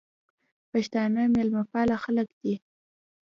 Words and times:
پښتانه 0.71 1.21
میلمه 1.33 1.63
پاله 1.71 1.97
خلک 2.03 2.29
دي 2.41 2.55